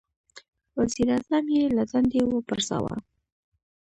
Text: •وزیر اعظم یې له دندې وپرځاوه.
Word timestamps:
•وزیر 0.77 1.07
اعظم 1.15 1.45
یې 1.55 1.63
له 1.77 1.83
دندې 1.91 2.21
وپرځاوه. 2.25 2.95